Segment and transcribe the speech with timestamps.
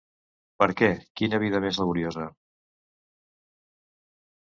[0.61, 0.87] Per què,
[1.19, 2.25] quina vida més laboriosa!